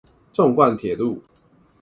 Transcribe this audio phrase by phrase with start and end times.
[0.33, 1.21] 縱貫鐵路